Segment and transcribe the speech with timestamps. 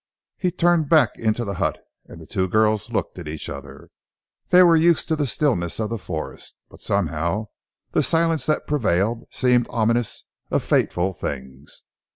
[0.39, 3.91] He turned back into the hut, and the two girls looked at each other.
[4.49, 7.49] They were used to the stillness of the forest, but somehow
[7.91, 11.83] the silence that prevailed seemed ominous of fateful things.